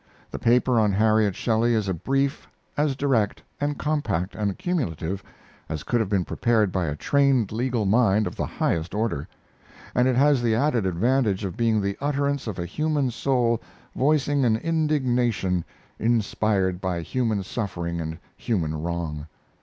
The 0.31 0.39
paper 0.39 0.79
on 0.79 0.91
Harriet 0.93 1.35
Shelley 1.35 1.75
is 1.75 1.87
a 1.87 1.93
brief 1.93 2.47
as 2.75 2.95
direct 2.95 3.43
and 3.59 3.77
compact 3.77 4.33
and 4.33 4.57
cumulative 4.57 5.21
as 5.69 5.83
could 5.83 5.99
have 5.99 6.09
been 6.09 6.25
prepared 6.25 6.71
by 6.71 6.87
a 6.87 6.95
trained 6.95 7.51
legal 7.51 7.85
mind 7.85 8.25
of 8.25 8.35
the 8.35 8.47
highest 8.47 8.95
order, 8.95 9.27
and 9.93 10.07
it 10.07 10.15
has 10.15 10.41
the 10.41 10.55
added 10.55 10.87
advantage 10.87 11.45
of 11.45 11.55
being 11.55 11.79
the 11.81 11.97
utterance 12.01 12.47
of 12.47 12.57
a 12.57 12.65
human 12.65 13.11
soul 13.11 13.61
voicing 13.95 14.43
an 14.43 14.55
indignation 14.57 15.63
inspired 15.99 16.81
by 16.81 17.01
human 17.01 17.43
suffering 17.43 18.01
and 18.01 18.17
human 18.37 18.81
wrong. 18.81 19.27